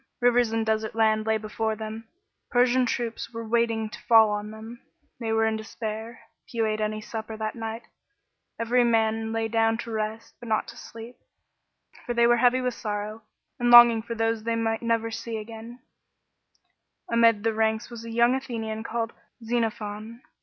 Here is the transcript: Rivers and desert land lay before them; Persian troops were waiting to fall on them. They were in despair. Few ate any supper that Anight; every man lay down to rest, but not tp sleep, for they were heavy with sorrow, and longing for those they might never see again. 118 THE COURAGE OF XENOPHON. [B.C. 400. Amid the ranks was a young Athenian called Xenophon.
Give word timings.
Rivers 0.19 0.51
and 0.51 0.65
desert 0.65 0.95
land 0.95 1.27
lay 1.27 1.37
before 1.37 1.75
them; 1.75 2.07
Persian 2.49 2.87
troops 2.87 3.31
were 3.31 3.47
waiting 3.47 3.87
to 3.87 4.01
fall 4.09 4.31
on 4.31 4.49
them. 4.49 4.81
They 5.19 5.31
were 5.31 5.45
in 5.45 5.57
despair. 5.57 6.21
Few 6.49 6.65
ate 6.65 6.81
any 6.81 7.01
supper 7.01 7.37
that 7.37 7.53
Anight; 7.53 7.83
every 8.59 8.83
man 8.83 9.31
lay 9.31 9.47
down 9.47 9.77
to 9.77 9.91
rest, 9.91 10.33
but 10.39 10.49
not 10.49 10.65
tp 10.67 10.77
sleep, 10.77 11.17
for 12.03 12.15
they 12.15 12.25
were 12.25 12.37
heavy 12.37 12.61
with 12.61 12.73
sorrow, 12.73 13.21
and 13.59 13.69
longing 13.69 14.01
for 14.01 14.15
those 14.15 14.41
they 14.41 14.55
might 14.55 14.81
never 14.81 15.11
see 15.11 15.37
again. 15.37 15.81
118 17.05 17.19
THE 17.19 17.19
COURAGE 17.21 17.21
OF 17.21 17.21
XENOPHON. 17.21 17.21
[B.C. 17.21 17.21
400. 17.21 17.29
Amid 17.29 17.43
the 17.43 17.53
ranks 17.53 17.89
was 17.91 18.03
a 18.03 18.09
young 18.09 18.33
Athenian 18.33 18.83
called 18.83 19.13
Xenophon. 19.45 20.21